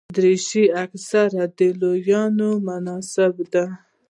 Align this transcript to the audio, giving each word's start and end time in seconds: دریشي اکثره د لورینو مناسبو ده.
دریشي 0.15 0.63
اکثره 0.83 1.43
د 1.57 1.59
لورینو 1.79 2.49
مناسبو 2.67 3.43
ده. 3.53 3.65